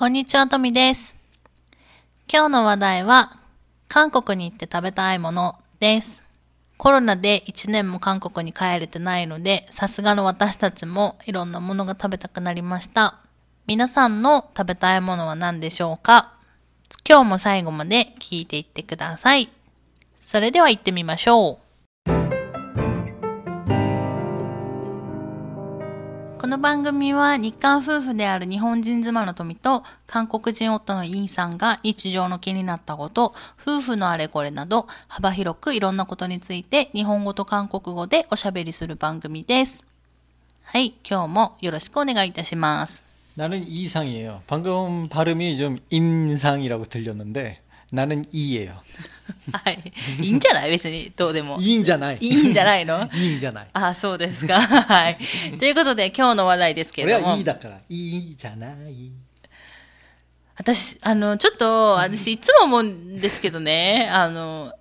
[0.00, 1.14] こんにちは、とみです。
[2.26, 3.36] 今日の話題は、
[3.86, 6.24] 韓国に行って食べたいものです。
[6.78, 13.18] コロナで1年も韓国に帰れてないので、さすがの私たちもいろんなものが食べたくなりました。
[13.66, 16.32] 皆さんの食べたいものは何でしょうか？
[17.06, 19.50] 今日も最後まで聞いていってください。
[20.18, 21.69] それでは行ってみましょう。
[26.55, 39.83] の番組は日韓夫婦である日本人妻の富と韓国人夫のインさんが日常の気になったこと、夫婦のあれこれなど幅広くいろんなことについて日本語と韓国語でおしゃべりする番組です。
[40.63, 43.03] はい、今日もよろしくお願いいたします。
[43.35, 44.43] 나는 이상이에요.
[44.47, 47.57] 방금 발음이 좀 인상이라고 들렸는데
[47.91, 48.73] 나는 이예요.
[49.53, 49.93] はい。
[50.21, 51.57] いいんじゃない別に、どうでも。
[51.59, 52.17] 이인잖아요.
[52.19, 53.67] いいんじゃないの 이인잖아요.
[53.73, 54.59] あ、そうですか。
[54.61, 55.17] はい。
[55.59, 57.59] ということで今日の話題ですけれども 우리가 。
[57.59, 59.11] 이다까라 이잖아요.
[60.57, 64.73] 私、あの、ちょっと、私、いつも思うんですけどね、あの、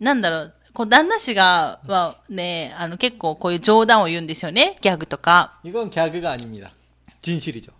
[0.00, 5.58] なんだろう、こう、旦那氏が、はね、あの、結構こういう冗談を言うんですよね、ギャグとか。
[5.64, 6.72] 이건 개그가 아닙니다.
[7.22, 7.70] 진실이죠.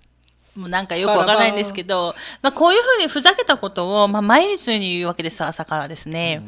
[0.55, 6.41] もうなんかよくわからないんですけど、まあ、こういうふうにふざけたことを、まあ、毎日のように言うわけです、朝からですね。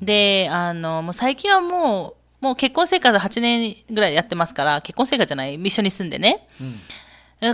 [0.00, 6.46] で、あの、もう最近はもう、もう結婚生活8年ぐらいやってますから、結婚生活じゃない、一緒に住んでね。
[6.60, 6.78] 음.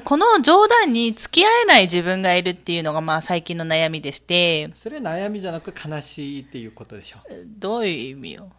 [0.04, 7.18] この冗談に付き合えない自分がいるっていうのが、まあ、最近の悩みでして、それ悩みじゃなく悲しいっていうことでしょ.
[7.58, 8.50] どういう意味よ。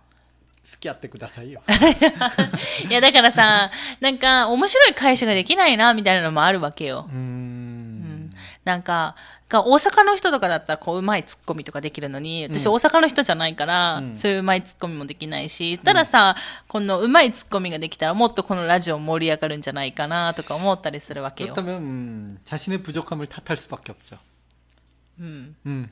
[0.66, 1.62] 付き合ってくださいよ.
[2.88, 7.08] いや、だからさ、なんか、面白い返しができないな、みたいなのもあるわけよ。
[7.12, 8.30] 음.
[8.64, 9.16] なんか、
[9.48, 16.36] が大阪の人とかだったら、こう、うまいツッコミとかできるのに、私、大阪の人じゃないから、うんそういううまいツッコミもできないし、たださ、
[16.68, 21.54] このうまいツッコミができたら、もっとこのラジオ盛り上がるんじゃないかな、とか思ったりするわけよ。
[21.54, 24.16] 그렇다면 음, 자신의 부족함을 탓할 수밖에 없죠.
[25.19, 25.91] うん、うん、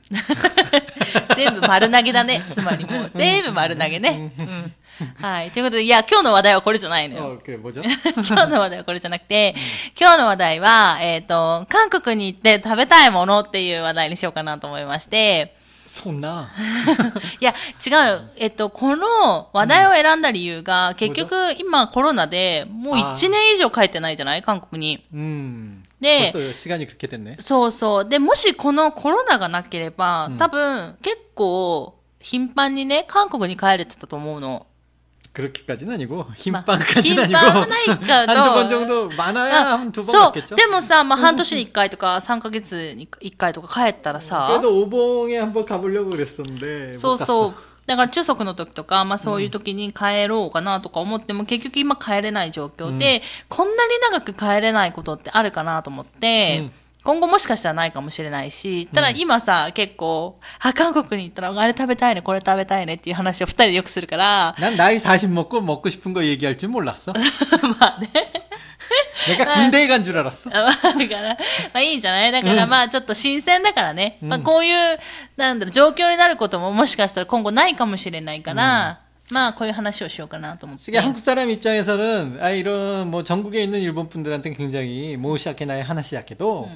[1.34, 2.42] 全部丸投げだね。
[2.50, 3.10] つまりもう。
[3.14, 4.74] 全部丸投げね、うん、
[5.20, 5.50] はい。
[5.50, 7.42] ということで、いや、今日の話題はこれじゃないのよ。
[7.46, 9.54] 今日の話題はこれじゃなくて、
[9.98, 15.56] 今日の話題は、えっ、ー、と、韓国に行って食べたいものっていう話題にしようかなと思いまして、
[15.88, 16.50] そんな。
[17.40, 17.54] いや、
[17.84, 18.30] 違う。
[18.36, 24.42] えっと、この話題を選んだ理由が、うん、結局今コロナでもう1年以上帰ってないじゃない？
[24.42, 25.02] 韓国に。
[25.12, 25.85] うん。
[26.01, 27.37] 벌써 시간이 그렇게 됐네.
[27.39, 28.09] そうそう。
[28.09, 34.65] で、もしこのコロナがなければ、多分結構頻繁にね、韓国に帰れてたと思うの。
[35.33, 38.69] 그렇게까지는 아니고 마- 힘빵까지는 아니고 힘빵은 아니까, 한두 번 너.
[38.69, 40.31] 정도 많아야 한 두 번 そう。
[40.33, 40.55] 갔겠죠.
[40.55, 47.71] でもさ、まあ、半年に1回とか3ヶ月に1回とか帰ったらさ、 그래도 오봉에 한번 가보려고 그랬었는데 そう 못 そう 갔어. 。
[47.87, 56.71] だから中足の時とか、まあそういう時に帰ろうかなとか思っても、結局今帰れない状況で、こんなに長く帰れないことってあるかなと思って、うん
[57.03, 67.11] 今後もしかしたらないかもしれないし、ただ今さ、結構、あ、韓国に行ったらあれ食べたいね、これ食べたいねっていう話を二人でよくするから、 난 나이 40 먹고 먹고 싶은 거 얘기할 줄 몰랐어.
[67.79, 68.34] まあね。
[69.27, 70.49] 내가 군대에 간 줄 알았어.
[70.51, 71.37] あまあだから、ま
[71.73, 74.17] あいいんじゃないだからまあちょっと新鮮だからね。
[74.21, 74.99] まあこういう、
[75.37, 78.99] なんだろう、状況になることももしかしたら今後ないかもしれないから、
[79.31, 80.91] まあこういう話をしようかなと思って。
[80.91, 86.01] 이게 한국 사람 입장에서는 아 이런 뭐 전국에 있는 일본 분들한테 굉장히 뭐 시작해나의 하나
[86.01, 86.69] 시작해도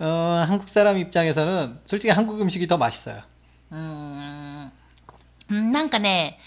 [0.00, 3.22] 어 한국 사람 입장에서는 솔직히 한국 음식이 더 맛있어요.
[3.70, 4.72] うーん
[5.50, 6.38] うんなんかね、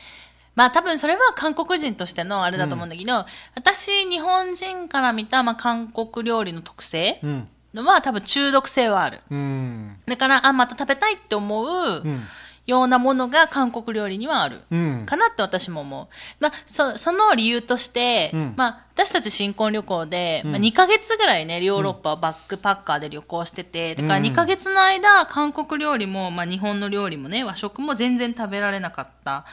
[0.54, 3.24] まあ多分それは韓国人としてのあれだと思うんだけど、うん、
[3.54, 7.48] 私日本人から見た、まあ、韓国料理の特性、うん、
[7.84, 11.66] は多分中毒性はある、うん、だからあまた食べたいって思う、
[12.04, 12.22] うん。
[12.64, 14.60] ようなものが韓国料理にはある。
[15.06, 16.06] かなって私も思う。
[16.38, 29.44] まあ、そその理由として、うん、まあ、私たち新婚旅行で、うん、まあ、2ヶ月ぐらいね、ヨーロッパをバックパッカーで旅行してて、だから2ヶ月の間、韓国料理も、まあ、日本の料理もね、和食も全然食べられなかった。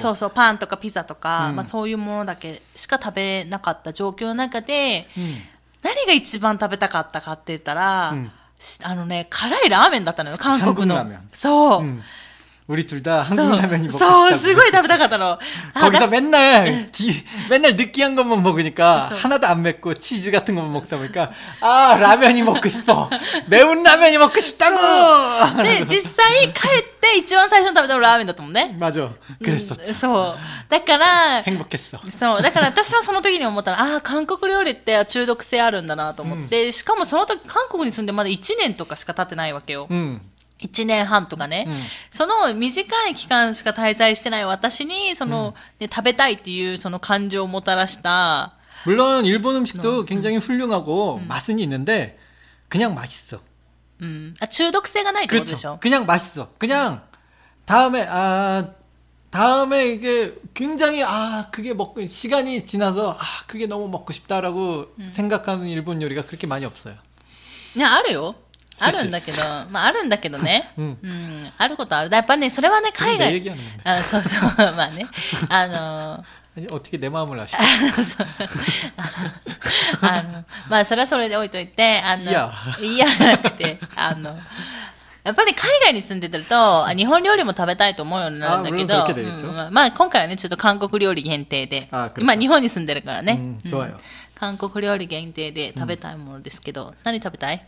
[0.00, 5.06] そうそう、パンとかピザとか、うん、まあ、そういうものだけしか食べなかった状況の中で、
[5.82, 8.32] 何が一番食べたかったかって言ったら、うん。
[8.82, 10.96] あのね、辛いラーメンだったのよ、韓国の。
[11.32, 11.80] そう。
[11.82, 12.02] 음.
[12.67, 15.37] 우리 둘 다 そう 한국 라면이 먹고 そう、 싶다고 すごい食べたかったの。
[15.73, 17.11] あ 거기서 맨날 기,
[17.49, 22.43] 맨날 느끼한 것만 먹으니까 그래서- 하나도 안 맵고 치즈 같은 것만 먹다 보니까 아 라면이
[22.43, 23.09] 먹고 싶어
[23.47, 24.77] 매운 라면이 먹고 싶다고
[25.63, 28.73] で、実際帰って一番最初に食べたのラーメンだったもんね。
[28.79, 29.09] 맞아
[29.43, 30.37] 그랬었죠 そう。
[30.69, 32.41] だから、 행복했어 そう。
[32.41, 39.87] だから私はその時に思ったら、ああ、韓国料理って中毒性あるんだなと思って、しかもその時韓国に住んでまだ1年とかしか経ってないわけよ。
[39.91, 40.21] 음.
[40.59, 41.81] 1年半とかね、うん
[42.11, 48.53] その短い期間しか滞在してない私に、その、ね、食べたいっていうその感情をもたらした、
[48.85, 52.17] 물론 일본 음식도 굉장히 훌륭하고 맛은 있는데
[52.69, 53.39] 그냥 맛있어.
[54.01, 54.33] うん。
[54.39, 55.73] あ、中毒性がないってことでし 그렇죠.
[55.75, 56.49] ょ 그냥 맛있어.
[56.57, 57.03] 그냥
[57.65, 58.65] 다음에 아
[59.29, 66.01] 다음에 이게 굉장히 아 그게 먹고 시간이 지나서 아 그게 너무 먹고 싶다라고 생각하는 일본
[66.01, 66.95] 요리가 그렇게 많이 없어요.
[67.75, 68.35] いや、あるよ。
[68.79, 70.71] あ寿司るんだけど、まああるんだけどね。
[70.77, 71.51] ううんん。
[71.57, 72.09] あることある。
[72.11, 73.33] やっぱね、それはね、海 지금 내 外。
[73.33, 73.81] 얘기하는 건데.
[73.83, 74.41] あそうそう。
[74.75, 75.05] まあね。
[75.49, 76.23] あの、
[76.57, 77.57] 아니, 어떻게 내 마음을 아시죠?
[78.03, 78.27] そう
[80.01, 84.37] あの、まあ、それはそれで置いといて、あの、いやいやじゃなくて、あの、
[85.23, 93.95] やっぱり海外に住んでてると、あ日本料理も食べたいと思うようになるんだけど、あ물론그렇게되겠죠 うんまあまあ、今回はね、ちょっと韓国料理限定であ、그렇죠 今日本に住んでるからね、 음, 좋아요.
[94.35, 97.63] 韓国料理限定で食べたいものですけど、何食べたい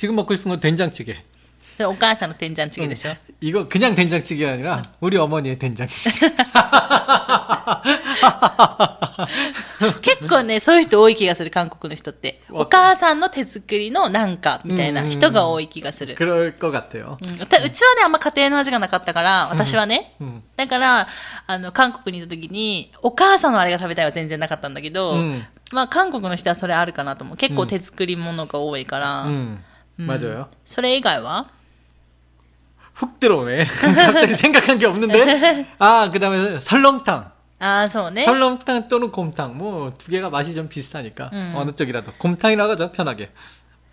[0.00, 1.16] 지금 먹고 싶은 건 된장찌개.
[1.76, 6.10] それお母さんの天ジャンチゲでしょ、 이거 그냥 된장찌개가 아니라 우리 어머니의 된장찌개.
[10.02, 12.40] 結構ね、そういう人多い気がする、韓国の人って。
[12.50, 16.14] お母さんの手作りのなんか、みたいな人が多い気がする。
[16.14, 17.18] 그럴 것 같아요.
[17.20, 20.14] うんうたうちはね、あんま家庭の味がなかったから、私はね。
[20.20, 21.08] うんだから、
[21.46, 27.36] あの、韓国にいた時に、お母さんのあれが食べたいは全然なかったんだけど、うんまあ、韓国の人はそれあるかなと思う。
[27.36, 29.58] 結構手作りものが多いから、 음,
[30.00, 30.48] 맞아요.
[30.64, 31.48] それ以外は
[32.94, 33.64] 훅 들어오네.
[33.66, 35.66] 갑자기 생각한 게 없는데.
[35.78, 37.32] 아, 그다음에 설렁탕.
[37.58, 38.24] ああ、そうね。
[38.24, 39.56] 설렁탕 또는 곰탕.
[39.56, 41.54] 뭐 두 개가 맛이 좀 비슷하니까 음.
[41.56, 43.30] 어느 쪽이라도 곰탕이라고 하죠 편하게.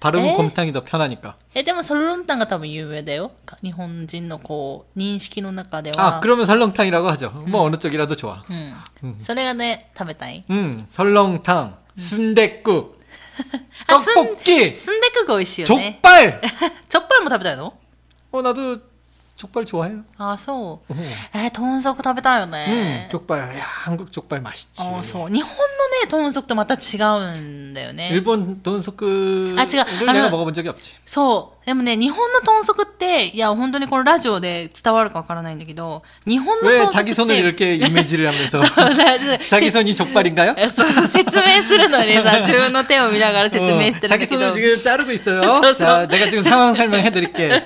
[0.02, 0.34] 발음은 에?
[0.34, 1.36] 곰탕이 더 편하니까.
[1.54, 3.32] え、でもソロロンタンが多分有名だよ。
[3.46, 6.18] か日本人のこう、認識の中では。
[6.18, 7.30] 아, 그러면 설렁탕이라고 하죠.
[7.48, 8.44] 뭐 어느 쪽이라도 좋아.
[8.50, 9.16] うん。
[9.20, 10.44] それがね、食べたい。
[10.50, 12.97] 음, 설렁탕, 순댓국, あ、すん、
[13.88, 16.00] 떡볶이, すんでくが美味しいよね。
[16.04, 16.40] 족발.
[16.90, 17.74] チョッパルも食べたいの
[18.32, 18.80] 어, 나도
[19.38, 20.04] 족발 좋아해요.
[20.18, 20.94] ああ、そう。
[20.94, 20.96] 어.
[21.34, 23.10] えー、豚足食べたいよ 음, ね。
[23.12, 23.58] 족발.
[23.58, 24.82] 야, 한국 족발 맛있지.
[24.82, 25.30] ああ、そう。
[25.30, 25.58] 日本の
[26.02, 26.98] ね、豚足とまた違
[27.36, 28.10] うんだよね。
[28.12, 30.92] 일본 돈소크를 아, 제가- 아, 내가 그- 먹어본 적이 없지.
[31.06, 31.57] そう。
[31.68, 40.56] でもね、日本の豚足って、いや、本当にこのラジオで伝わるかわからないんだけど、日本の 왜 豚足 자기 っ 손을 て、 이렇게 이미지를 하면서 そうだから 자기 손이 족발인가요?
[40.58, 44.54] えそうそう説明するのにさ、 自分の手を見ながら説明してるんだ 자기 けど 손을 。
[44.54, 45.42] 지금 자르고 있어요.
[45.42, 45.74] 써, 써.
[45.74, 47.64] 자, 내가 지금 상황 설명해드릴게.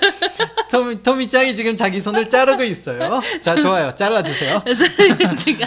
[0.69, 3.19] 토미, 토미짱이 지금 자기 손을 자르고 있어요.
[3.41, 3.95] 자, 좋아요.
[3.95, 4.61] 잘라주세요.
[4.75, 5.57] それ違う。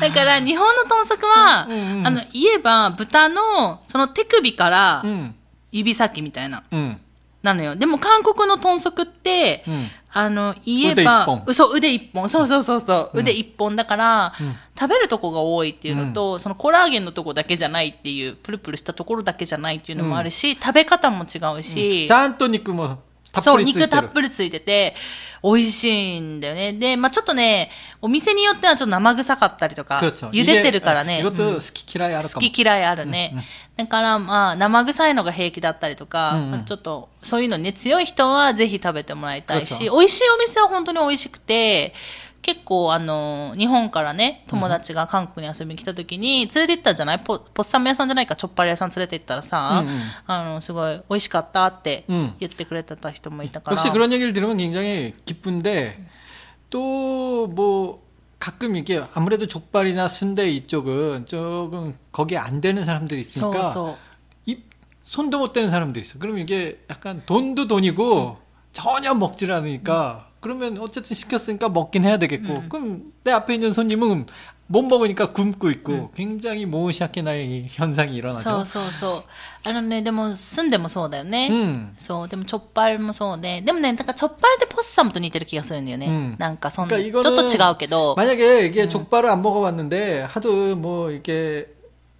[0.00, 5.34] だから、日本の豚足は、うんうんあの、言えば、豚の、その手首から、 음,
[5.72, 6.98] 指先みたいな、 음,
[7.43, 7.75] なのよ。
[7.75, 12.29] でも韓国の豚足って、うん、あの、言えば、嘘、腕一本。
[12.29, 22.07] そうそうそうそう、腕一本だから、うん、食べるとこが多いっていうのと、うん、そのコラーゲンのとこだけじゃないっていう、プルプルしたところだけじゃないっていうのもあるし、食べ方も違うし。
[22.07, 22.99] ちゃんと肉も
[23.39, 24.95] そう、肉たっぷりついてて、
[25.43, 26.73] 美味しいんだよね。
[26.73, 31.23] で、まあちょっとね、お店によってはちょっと生臭かったりとか、茹でてるからね。
[31.23, 33.33] 好き嫌いある好き嫌いあるね。
[33.77, 41.93] だから、まあ生臭いのが平気だったりとか、うんうん、ちょっと、そういうのね、強い人はぜひ食べてもらいたいし、美味しいお店は本当に美味しくて、
[42.42, 53.76] 結構、あの、日本からね、友達が韓国に遊びに来た時に、連れて行ったんじゃないポポッサム屋さんじゃないか、チョッパル屋さん連れて行ったらさ、うんうんあの、すごい美味しかったってうん言ってくれてた人もいたから。
[53.76, 55.98] 역시 그런 얘기를 들으면 굉장히 기쁜데
[56.70, 58.02] 또 뭐
[58.38, 63.96] 가끔 이게 아무래도 족발이나 순대 이쪽은 조금 거기에 안 되는 사람들이 そう 있으니까 そう。
[64.46, 64.68] 입
[65.02, 66.18] 손도 못 대는 사람들이 있어.
[66.18, 68.38] 그럼 이게 약간 돈도 돈이고
[68.72, 74.26] 전혀 먹질 않으니까 그러면 어쨌든 시켰으니까 먹긴 해야 되겠고 그럼 내 앞에 있는 손님은
[74.68, 78.64] 못 먹으니까 굶고 있고 굉장히 모시아케 나의 현상이 そう 일어나죠.
[78.64, 79.22] そうそう。
[79.62, 81.48] あのね、でも、住んでもそうだよね。
[81.50, 81.94] 음.
[81.98, 86.06] そう、でもチョッパルもそうで、でもね、なんかチョッパルってポッサムと似てる気がするんだよね。
[86.06, 91.68] うんなんかそんな、 그러니까 ちょっ 이거는 と違うけど、 만약에 이게 족발을 안 먹어봤는데 하도 뭐 이렇게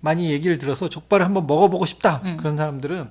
[0.01, 2.37] 많이 얘기를 들어서 족발을 한번 먹어보고 싶다 음.
[2.37, 3.11] 그런 사람들은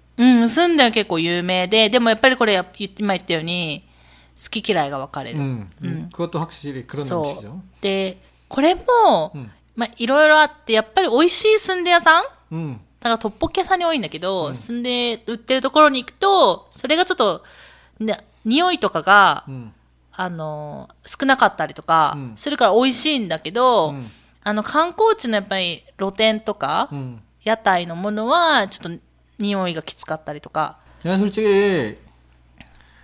[0.17, 2.53] うん、住んでは結構有名で、でもやっぱりこれ、
[2.97, 3.87] 今言ったように、
[4.41, 5.39] 好き嫌いが分かれる。
[5.39, 5.71] うん。
[5.81, 6.27] うん、クワ
[7.81, 12.73] で、これも、うん、まあ、いろいろあって、やっぱり美味しい住んで屋さんうん。
[12.99, 17.43] だからトッポッ屋さんに多いんだけど、うん、住んで売ってるところに行くと、それがちょっと、
[18.43, 19.73] 匂いとかが、うん、
[20.11, 23.93] あの、少なかったりとか、するから美味しいんだけど、
[24.43, 26.89] あの、観光地のやっぱり露店とか、
[27.43, 29.03] 屋台のものは、ちょっと、
[29.40, 31.98] 匂いがきつかったりとか 난 솔직히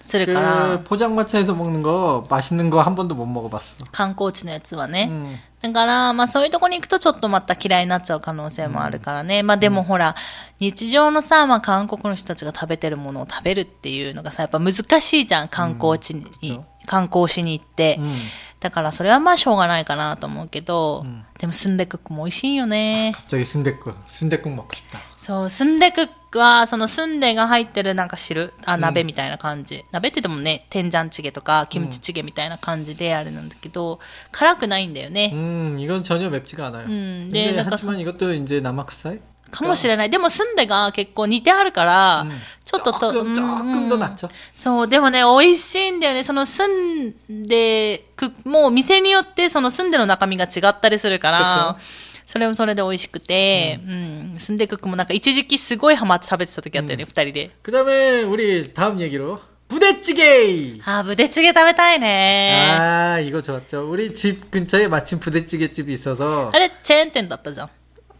[0.00, 3.86] するから、 그 포장마차에서 먹는 거 맛있는 거 한 번도 못 먹어봤어.
[3.92, 5.06] 観光地のやつはね。
[5.08, 9.44] 음, だから、まあそういうとこに行くとちょっとまた嫌いになっちゃう可能性もあるからね。
[9.44, 10.16] まあでもほら、
[10.58, 17.98] 日常のさ、まあ韓国の人たちが食べてるものを食べるっていうのがさ、やっぱ難しいじゃん、観光地に、そう観光しに行って。
[18.00, 18.12] 음.
[18.58, 21.04] だからそれはまあしょうがないかなと思うけど、
[21.38, 23.12] でもスンデクックも美味しいよね。
[23.14, 24.98] 갑자기 순대국, 순대국 먹고 싶다.
[25.16, 29.84] そう、スンデクック は、そのスンデが入ってるなんか汁、あ、鍋みたいな感じ。
[29.90, 34.00] 鍋って言ってもね、天ジャンチゲとか、キムチチゲみたいな感じであれなんだけど、
[34.30, 35.30] 辛くないんだよね。
[35.34, 36.86] 음, 이건 전혀 맵지가 않아요.
[36.86, 39.18] 음, 근데 네, 약간 하지만 이것도 이제 남아크사이?
[39.50, 40.08] かもしれない。
[40.10, 42.32] でも、スンデが結構似てあるから、うん
[42.64, 44.30] ちょっとと、 조금, 조금 더 낫죠.
[44.54, 46.22] そう、でもね、美味しいんだよね。
[46.22, 47.14] そのスン
[47.46, 51.76] デク、もう店によってそのスンデの中身が違ったりするから、
[52.26, 57.50] それもそれで美味しくて、うん、スンデクックもなんか一時期すごいハマって食べてた時あったよね、二、人で。
[57.62, 60.80] 그 다음에 우리 다음 얘기로 부대찌개!
[60.84, 62.76] あー、ブデチゲ食べたいね。
[62.78, 63.90] 아, 이거 좋았죠.
[63.90, 67.70] 우리 집 근처에 마침 부대찌개 집이 있어서 あれ、チェーン店だったじゃん。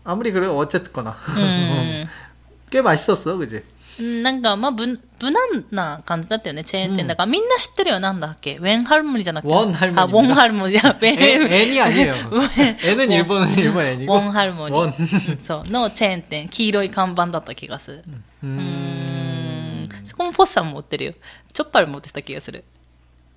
[0.05, 2.09] 아무리 그래 어쨌거나 うん。
[2.71, 3.63] 꽤 맛있었어, 그지?
[4.01, 4.97] うんなんか、まあ、無、無
[5.31, 7.27] 難な感じだったよね、チェーン店だから。
[7.31, 9.55] みんな知ってるよ、なんだっけウェンハルモニじゃなくて。
[9.55, 10.73] ウォンハルモニあ、ウォンハルモニ。
[10.73, 12.15] いや、 ウェン 애, N이 아니에요.
[12.31, 14.75] ウェン N은 일본은 일본 ウ N이고 ォンハルモニ。
[14.75, 14.93] 원.
[15.39, 16.47] そう、のチェーン店。
[16.49, 18.05] 黄色い看板だった気がする。
[18.43, 18.57] う 음.
[18.59, 20.07] ーん。
[20.07, 21.13] そこもポッサン持ってるよ。
[21.53, 22.65] チョッパル持ってた気がする。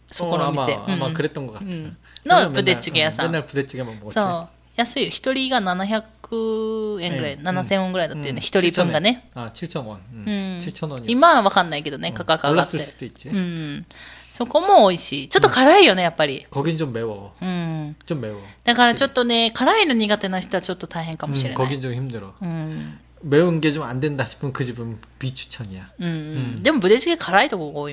[0.10, 0.74] そこのお 어, 店。
[0.76, 1.66] 아마, 아마 うん 그랬던 것 같아.
[1.66, 1.98] うん。
[2.24, 3.32] 그래서 のブデチゲ屋さ 맨날, ん。
[3.34, 4.48] 맨날 부대찌개만 먹었지.
[4.80, 4.80] そう。
[4.80, 5.10] 安いよ。
[5.10, 8.40] 一人が700円ぐらい、うん7000円ぐらいだったよね。
[8.40, 9.30] 음, 一人分がね。
[9.36, 9.46] 7,000원.
[9.48, 9.84] 아, 7,000원.
[9.84, 10.58] 음, うん。
[10.60, 11.04] 7,000원이.
[11.08, 12.80] 今はわかんないけどね、価格上がって 올랐을 。
[12.82, 13.30] 수도 있지.
[13.30, 13.86] うん。
[14.32, 15.28] そこも美味しい。
[15.30, 16.46] ちょっと辛いよね、やっぱり。
[16.52, 17.32] 거긴 좀 매워.
[17.42, 17.96] うん。
[18.06, 18.42] 좀 매워.
[18.66, 21.58] だからちょっとね、辛いの苦手な人はちょっと大変かもし 음, れない。
[21.58, 22.34] 거긴 좀 힘들어.
[22.42, 23.00] うん。
[23.24, 25.90] 매운 게 좀 안 된다 싶으면 그 집은 비추천이야.
[26.00, 26.64] うん、うん。
[26.64, 27.90] でも、ブデチゲ辛いとこが多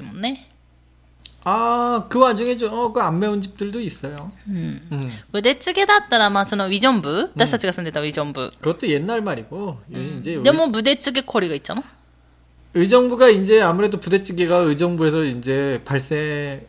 [1.47, 1.55] いもん
[1.97, 2.03] ね。
[2.05, 4.31] 아, 그 와중에 좀그안 매운 집들도 있어요.
[4.49, 4.81] うん。
[4.93, 5.11] 음.
[5.33, 8.53] ブデチゲだったら、まあ、その、ウィジョン部私たちが住んでたウィジョン部。
[8.61, 9.79] 그것도 옛날 말이고
[10.21, 11.85] 이제 우리 でも、ブデチゲコリがいっちゃうの
[12.75, 16.67] 의정부가 이제 아무래도 부대찌개가 의정부에서 이제 발생을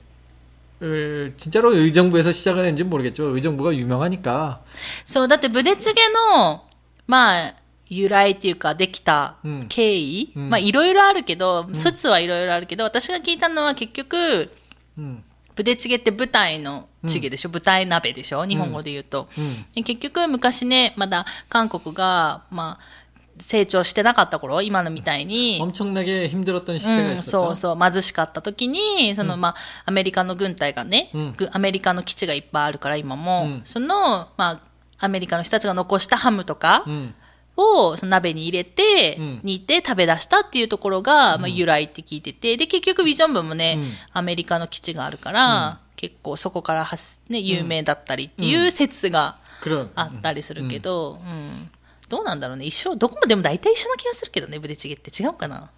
[1.38, 3.28] 진짜로 의정부에서 시작을 했는지 모르겠죠.
[3.36, 4.60] 의정부가 유명하니까.
[5.06, 6.02] そう、だって、ブデチゲ
[6.36, 6.66] の、
[7.08, 7.56] まあ、
[7.90, 14.50] 由来っていうか、できたうん経緯、うんまあ、いろいろあるけど、説はいろいろあるけど、私が聞いたのは結局、
[14.98, 15.24] 음.
[15.56, 19.30] ブデチゲって舞台のチゲでしょ、舞台鍋でしょ日本語で言うと。
[19.38, 19.66] 음.
[19.76, 23.04] で結局昔ね、まだ韓国が、まあ、
[23.40, 27.22] 成長してなかった頃、今のみたいに、 엄청나게 힘들었던 시대가 うん、 있었죠.
[27.24, 34.62] そうそう、貧しかった時に、その、まあ、アメリカの軍隊がね、うんぐアメリカの基地がいっぱいあるから、今も、うんその、まあ、
[35.00, 37.14] アメリカの人たちが残したハムとか 음.
[37.58, 51.70] を、その鍋に入れて、うん煮て食べ出したっていうところが、まあ、由来って聞いてて、で、結局ビジョン部もね、うんアメリカの基地があるから、結構そこからはす、ね、有名だったりっていう説が 그런 あったりするけど、うん。
[52.10, 52.66] どうなんだろうね。
[52.66, 55.70] 一緒、どこもでも大体一緒な気がするけどね、ブデチゲって違うかな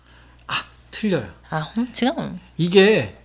[0.48, 1.25] 아, 틀려요.
[1.50, 3.17] あ、ほん違うん 이게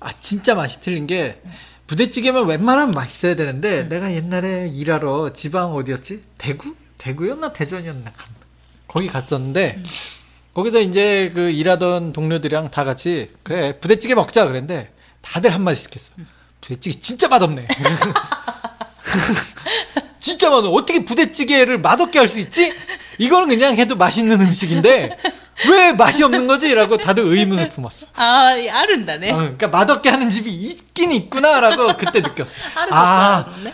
[0.00, 1.42] 아 진짜 맛이 틀린 게
[1.88, 6.22] 부대찌개면 웬만하면 맛있어야 되는데 내가 옛날에 일하러 지방 어디였지?
[6.38, 6.74] 대구?
[7.07, 8.11] 대구였나 대전이었나
[8.87, 9.83] 거기 갔었는데 음.
[10.53, 16.11] 거기서 이제 그 일하던 동료들이랑 다 같이 그래 부대찌개 먹자 그랬는데 다들 한 마디씩 했어.
[16.19, 16.27] 음.
[16.61, 17.67] 부대찌개 진짜 맛없네.
[20.19, 22.73] 진짜 맛없어 어떻게 부대찌개를 맛없게 할 수 있지?
[23.17, 25.17] 이거는 그냥 해도 맛있는 음식인데
[25.69, 28.07] 왜 맛이 없는 거지?라고 다들 의문을 품었어.
[28.15, 29.31] 아, 아른다네.
[29.31, 32.53] 어, 그러니까 맛없게 하는 집이 있긴 있구나라고 그때 느꼈어.
[32.89, 33.73] 아, 없네.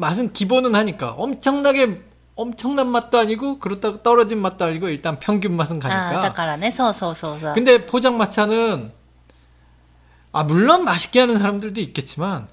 [0.00, 2.00] 맛은 기본은 하니까 엄청나게
[2.34, 6.24] 엄청난 맛도 아니고 그렇다고 떨어진 맛도 아니고 일단 평균 맛은 아, 가니까.
[6.24, 6.70] 아, 그러네.
[6.70, 8.92] 서서서 근데 포장마차는
[10.32, 12.48] 아 물론 맛있게 하는 사람들도 있겠지만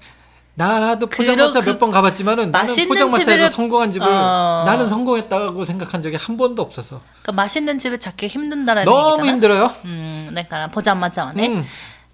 [0.54, 3.48] 나도 그 포장마차 그 몇번 가봤지만은 나는 포장마차에서 집을, 어.
[3.48, 4.64] 성공한 집을 어...
[4.66, 7.00] 나는 성공했다고 생각한 적이 한 번도 없어서.
[7.22, 9.16] 그러니까 맛있는 집을 찾기 힘든다라는 너무 얘기잖아.
[9.16, 9.74] 너무 힘들어요.
[9.84, 11.46] 음, 그러니까 포장마차네.
[11.46, 11.64] 음.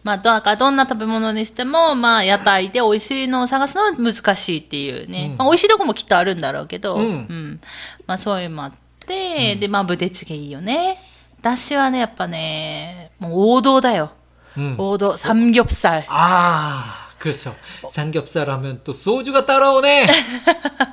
[0.03, 5.29] まあ、だからどんな食べ物にしても、まあ、屋台で美味しいのを探すのは難しいっていうね。
[5.31, 7.59] うんまあ、美味しいとこもきっとあるんだろうけど、うん
[8.07, 8.71] まあ、そういうのもあっ
[9.05, 10.97] て、で、まあ、ブテチゲいいよね。
[11.39, 14.11] 私はね、やっぱね、もう王道だよ。
[14.57, 14.75] 음.
[14.77, 16.05] 王道、サムギョプサル。
[16.09, 17.53] 아 그렇죠.
[17.91, 20.07] 삼겹살 하면 또 소주가 따라오네.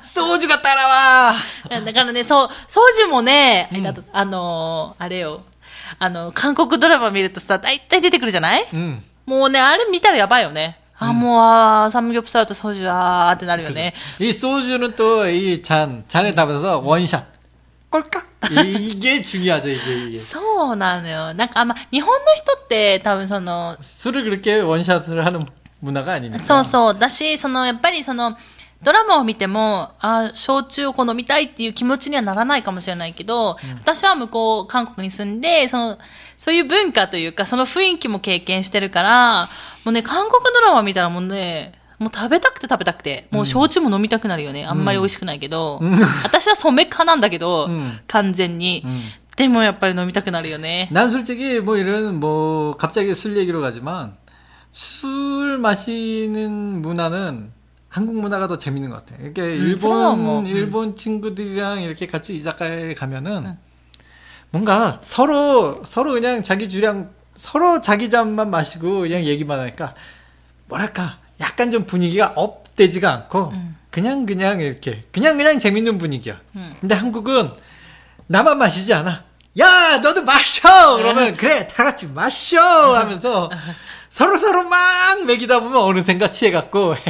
[0.03, 1.35] 소주가 따라와.
[1.85, 5.41] だからね、そう、掃除もね、だとあのーあれよ。
[5.99, 9.01] あの、韓国ドラマ見るとさ、大体出てくるじゃない 음.
[9.25, 10.79] もうね、あれ見たらやばいよね。
[10.99, 13.93] あ、もう、あーサムギョプサルとソジュあーってなるよね。
[14.19, 17.23] 이 소주는 또 이 잔 잔에 담아서 원샷
[17.89, 20.17] 꼴깍 이- 이게 중요하죠 이게, 이게.
[20.17, 21.33] そうなのよ。
[21.33, 25.41] なんか、あ、ま、日本の人って多分その、 술을 그렇게 원샷을 하는
[25.81, 26.97] 문화가 아니니까 そうそう。
[26.99, 28.35] だし、その、やっぱりその、
[28.83, 35.97] ドラマを見ても、あ、焼酎をこう飲みたいっていう気持ちにはならないかもしれないけど、私は向こう、韓国に住んで、その、
[36.37, 39.49] そういう文化というか、その雰囲気も経験してるから、
[39.83, 44.65] もうね、韓国ドラマ見たらもうね、もう食べたくて食べたくて、もう焼酎も飲みたくなるよね。
[44.65, 45.81] あんまり美味しくないけど。
[46.23, 49.01] 私は染め派なんだけど、うん完全に、 음.
[49.35, 50.89] でもやっぱり飲みたくなるよね。
[50.91, 54.17] 난 솔직히 뭐 이런 뭐 갑자기 술 얘기로 가지만
[54.71, 57.50] 술 마시는 문화는
[57.92, 59.22] 한국 문화가 더 재밌는 것 같아.
[59.22, 60.46] 이렇게 일본 그럼 뭐, 음.
[60.46, 63.58] 일본 친구들이랑 이렇게 같이 이자카야에 가면은
[64.50, 69.94] 뭔가 서로 서로 그냥 자기 주량 서로 자기 잔만 마시고 그냥 얘기만 하니까
[70.68, 73.76] 뭐랄까 약간 좀 분위기가 업되지가 않고 음.
[73.90, 76.40] 그냥 그냥 이렇게 그냥 그냥 재밌는 분위기야.
[76.56, 76.74] 음.
[76.80, 77.52] 근데 한국은
[78.26, 79.24] 나만 마시지 않아.
[79.60, 80.96] 야, 너도 마셔!
[80.96, 82.58] 그러면, 그래, 다 같이 마셔!
[82.96, 83.50] 하면서,
[84.11, 84.77] 서로 서로 막
[85.27, 86.95] 먹이다 보면 어느샌가 취해갖고,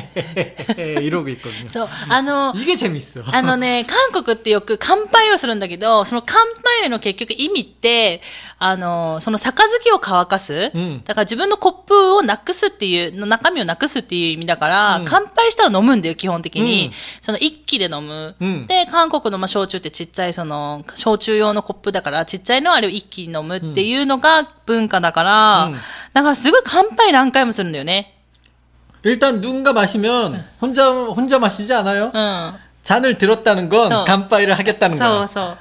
[1.02, 1.70] 이러고 있거든요.
[1.70, 3.24] そう、あの、 이게 재밌어.
[3.32, 6.38] あのね、韓国ってよく乾杯をするんだけど、その乾
[6.82, 8.22] 杯の結局意味って、
[8.60, 10.72] あの、その杯を乾かす。
[10.74, 16.88] うんだから自分のコップをなくすっていう、の中身をなくすっていう意味だから、うん乾杯したら飲むんだよ、基本的に。
[16.88, 18.36] うんその一気で飲む。
[18.39, 25.78] うんで、韓国のまあ焼酎ってちっちゃいその、焼酎用のコップだから、ちっちゃいのあれを一気に飲むっていうのが文化だから、うん
[26.13, 28.13] だからすごい乾杯 何回もするんだよね。
[29.04, 32.12] 일단 누군가 마시면, 혼자, 혼자 마시지 않아요?
[32.13, 32.54] うん。
[32.84, 34.04] 잔을 들었다는 건 저.
[34.06, 35.28] 간파이를 하겠다는 そう 거야.
[35.28, 35.58] そう。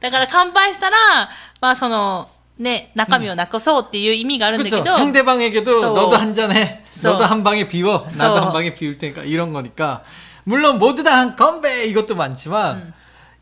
[0.00, 1.28] だから乾杯したら、
[1.60, 4.84] まあその、ね、中身をなくそうっていう意味があるんだけ 그렇죠.
[4.84, 5.86] ど、 상대방에게도 저.
[5.92, 6.82] 너도 한 잔 해.
[6.92, 7.10] 저.
[7.12, 8.06] 너도 한 방에 비워.
[8.10, 8.18] 저.
[8.18, 10.02] 나도 한 방에 비울 테니까 이런 거니까.
[10.44, 12.92] 물론 모두 다 한 건배 이것도 많지만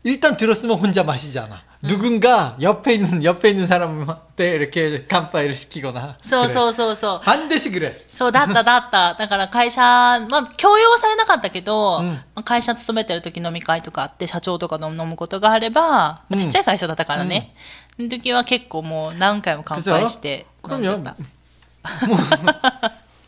[0.03, 1.61] 일단 들었으면 혼자 마시지 않아.
[1.81, 6.15] 누군가 옆에 있는 옆에 있는 사람한테 이렇게 간파이를 시키거나.
[6.21, 6.53] そう 그래.
[6.53, 7.21] そうそうそう。
[7.25, 7.91] 반드시 그래.
[8.11, 9.15] そう、だっただった。
[9.15, 17.55] だから会社、まあ、強要はされなかったけど、うんまあ会社勤めてる時飲み会とかあって、社長とかと飲むことがあれば、まあうんちっちゃい会社だったからね。
[17.97, 21.03] その時は結構もう何回も乾杯して飲んで 그럼요.
[21.03, 21.15] た。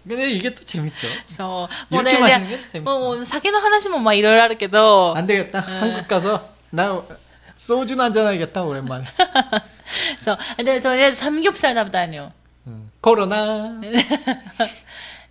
[0.07, 1.07] 근데 이게 또 재밌어.
[1.25, 1.93] そう。
[1.93, 2.83] もうね、 이렇게 じゃあ 마시는 게 재밌어.
[2.83, 5.61] もう酒の話もまあいろいろあるけど、 안 되겠다.
[5.61, 7.01] 한국 가서 나
[7.57, 9.05] 소주나 한잔 하겠다 오랜만에.
[10.19, 10.63] そう。
[10.63, 12.31] で、とりあえずサムギョプサル食べたいのよ。
[12.67, 12.89] 음.
[13.01, 13.81] 코로나.
[13.83, 13.93] い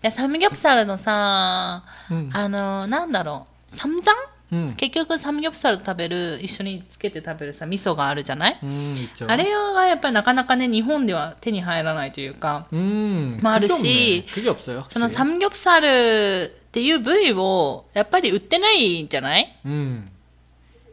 [0.03, 4.17] や、サムギョプサルのさ、うんあの、なんだろう、サムジャン
[4.53, 4.75] 음.
[4.77, 9.27] 結局サムギョプサル食べる、一緒につけて食べるさ、味噌があるじゃない、 음, 있죠.
[9.31, 13.39] あれがやっぱりなかなかね、日本では手に入らないというか、 음.
[13.43, 14.35] 뭐 그게 하듯이 없네.
[14.35, 14.85] 그게 없어요.
[14.89, 15.09] その 확실히.
[15.09, 20.11] サムギョプサルっていう部位を、やっぱり売ってないんじゃない 음.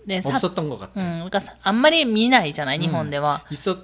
[0.06, 0.99] で、さ、 없었던 것 같아.
[0.99, 3.43] うん、なんかさあんまり見ないじゃない日本では。
[3.52, 3.78] 있었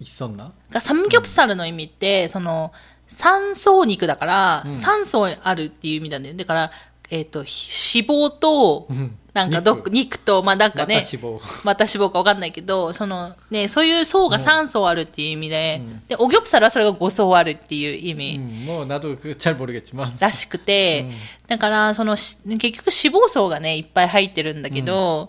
[0.00, 0.52] 있었나?
[0.70, 2.72] がサムギョプサルの意味って、その、
[3.06, 6.34] 三層肉だから、うん三層あるっていう意味なんだよ。
[6.36, 6.70] だから、
[7.10, 11.40] えっ、と、ひ脂肪と、うんなんかどっ肉と、まあなんかね、 마타시보.
[11.62, 20.12] また脂肪かわかんないけど、そのね、そういう層が3層あるっていう意味で、で、オギョプサルはそれが5層あるっていう意味 음, 뭐 나도 그 잘 모르겠지만.
[20.18, 21.08] らしくて、
[21.46, 25.28] だから、そのし、結局脂肪層がね、いっぱい入ってるんだけど、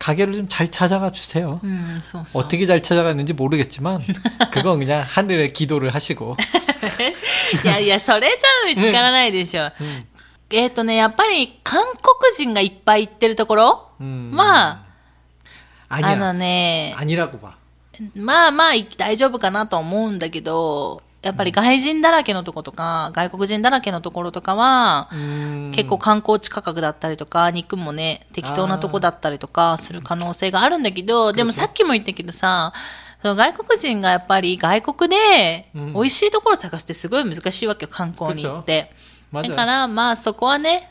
[0.00, 1.58] 가게를 좀 잘 찾아가 주세요.
[1.64, 2.42] うん、そうそう。
[2.42, 4.00] 어떻게 잘 찾아갔는지 모르겠지만
[4.52, 6.36] 그건 그냥 하늘에 기도를 하시고
[7.64, 9.70] いや いや、それじゃ見つからないでしょ。
[10.50, 14.30] えっ、とね、やっぱり韓国人がいっぱい行ってるところ 음.
[14.32, 14.86] まあ、
[15.88, 17.54] あ 아니야 のね、 아니라고 봐.
[18.14, 25.09] まあまあ大丈夫かなと思うんだけど、 やっぱり外人だらけのとことか、外国人だらけのところとかは、
[25.71, 32.73] 結構観光地価格だったりとか、肉もね、適当なとこだったりとかする可能性があるんだけど、でもさっきも言ったけどさ、
[33.21, 38.91] その外国人がやっぱり外国で美味しいところ探すってすごい難しいわけよ、観光に行って。
[39.31, 40.90] だからまあそこはね、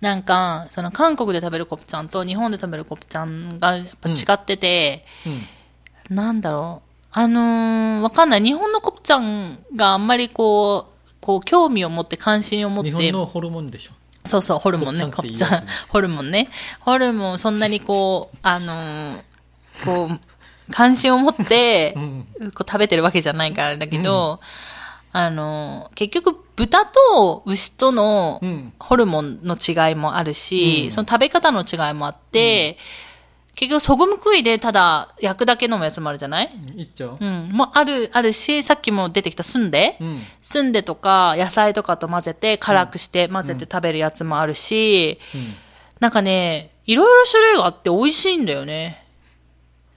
[0.00, 5.32] なんか、その韓国で食べるコプチャンと日本で食べるコプチャンがやっぱ違ってて、うん
[6.10, 6.88] うん、なんだろう。
[7.10, 8.42] あのー、わかんない。
[8.42, 12.90] 日本のコプチャンがあんまりこう、こう、興味を持って関心を持って。
[12.90, 13.92] 日本のホルモンでしょ。
[14.24, 15.06] そうそう、ホルモンね。
[15.10, 16.48] コプチャン、 ホルモンね。
[16.80, 19.22] ホルモン、そんなにこう、あのー、
[19.84, 20.20] こう、
[20.70, 24.40] 関心を持って、こう食べてるわけじゃないからだけど、
[25.14, 28.40] うん、あのー、結局、豚と牛との
[28.80, 32.76] ホルモンの違いもあるし、うん、その食べ方の違いもあって、
[33.50, 36.50] うん、結局、そごむくいでただ焼くだけ飲むやつもあるじゃない？
[36.74, 37.16] 一丁。
[37.20, 37.50] うん。
[37.52, 45.54] もある、あるし、さっきも出てきたすんで、うん、すんでとか野菜とかと混ぜて、辛くして混ぜて食べるやつもあるし、うん、
[46.00, 49.04] なんかね、いろいろ種類があって美味しいんだよね。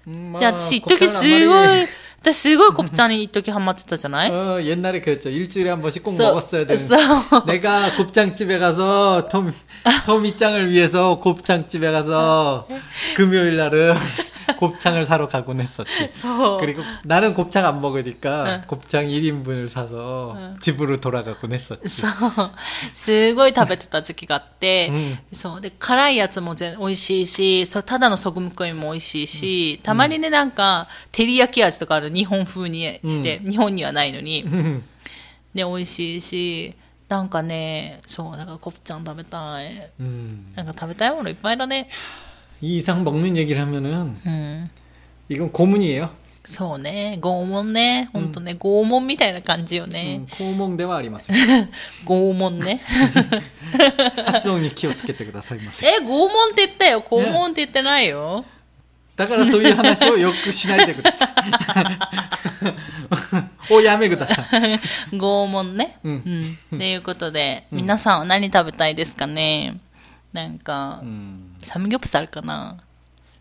[0.05, 1.87] まあ、私、一時すごい、
[2.20, 5.28] 이- い、私すごいコプチャンに一時ハマってたじゃない 어, 옛날에 그랬죠.
[5.28, 6.76] 일주일에 한 번씩 꼭 써- 먹었어야 되는.
[6.82, 9.52] 써- 내가 곱창집에 가서 톰,
[10.06, 12.66] 톰이짱을 위해서 곱창집에 가서
[13.14, 13.94] 금요일 날은
[14.60, 16.10] 곱창을 사러 가곤 했었지.
[16.10, 16.60] そう。
[16.60, 21.88] 그리고 나는 곱창 안 먹으니까 곱창 1인분을 사서 집으로 돌아가곤 했었지.
[21.88, 22.50] そう。
[22.92, 25.60] すごい食べてた時期があって、うんそう。
[25.60, 34.82] で、辛いやつも全美味しいし、そうただのソグムクイも美味しいし、たまにね、なんか、照り焼き味とかある日本風にして、日本にはないのに、 음.
[35.54, 36.74] で、美味しいし、
[37.08, 39.90] なんかね、そう、だからコプチャン食べたい。
[40.00, 40.52] 음.
[40.56, 41.88] なんか食べたいものいっぱいだね。
[42.60, 44.70] 이 이상 먹는 얘기를 하면은 うん。
[45.28, 46.10] 이건 고문이에요.
[46.44, 47.18] そうね。
[47.20, 48.08] 拷問ね。
[48.12, 50.28] ほんとね、拷問みたいな感じよね 음, 。
[50.38, 51.32] 고몽대와 아리마세.
[52.04, 52.80] 拷問ね。
[54.26, 55.84] 発音に気をつけてくださいませ。
[55.86, 57.02] え、拷問って言ったよ。
[57.02, 58.44] 拷問って言ってないよ。
[59.16, 61.28] だからそういう話をよくしないでください。
[63.70, 64.78] おやめください。
[65.16, 65.98] 拷問ね。
[66.04, 66.16] ううん
[66.74, 66.78] ん。
[66.78, 69.80] ということで、皆さんは何食べたいですかね
[70.32, 71.49] なんかう、ん。
[71.60, 72.76] サムギョプサルかな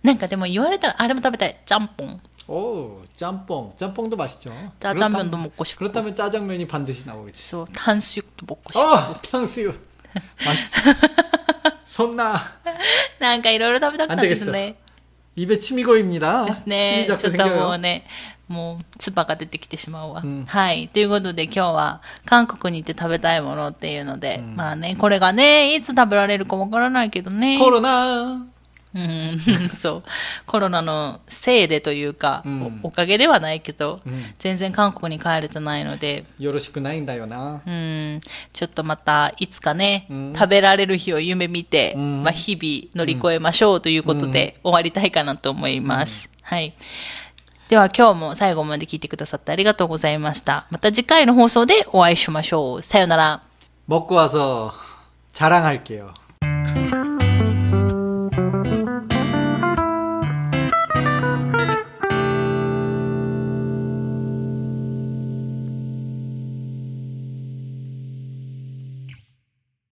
[0.03, 1.55] なんかでも言われたら、あれも食べたい。
[1.65, 2.21] ちゃんぽん。
[2.47, 3.73] 오, 짬뽕.
[3.75, 4.51] 짬뽕도 맛있죠.
[4.79, 5.79] 짜장면도 그렇다면- 먹고 싶고.
[5.79, 7.41] 그렇다면 짜장면이 반드시 나오겠지.
[7.41, 8.81] そう、炭水と먹고 싶어.
[9.11, 9.81] 어, 탕수육.
[10.45, 10.77] 맛있어.
[11.85, 12.39] 손나
[13.19, 14.75] なんかいろいろ食べたくなってきたね。
[15.35, 16.45] 입에 침이 고입니다.
[16.45, 17.17] ですね 침이 。
[17.17, 17.77] ちょ 자꾸 っともう 생겨요.
[17.79, 18.05] ね、
[18.50, 20.88] もう唾が出てきてしまうわ、うん、はい。
[20.88, 27.58] ということで今日は韓国に行って食べたいものっていうので、うん、まあねこれがねいつ食べられるかわからないけどね。
[27.60, 28.44] コロナ。
[28.92, 29.38] うん、
[29.70, 30.02] そう。
[30.46, 36.24] コロナのせいでというか、うん、お,おかげではないけど、うん、全然韓国に帰れてないので。
[36.40, 38.20] よろしくないんだよな、うん、
[38.52, 46.74] ちょっとまたいつかね、うん、食べられる日を夢見て、まあ、日々乗り越えましょうということで、終わりたいかなと思います、はい。
[47.69, 50.67] では今日も最後まで聞いてくださってありがとうございました。
[50.69, 52.81] また次回の放送でお会いしましょう。
[52.81, 53.41] さよなら。
[53.87, 54.73] 먹고 와서
[55.33, 56.18] 자랑할게요.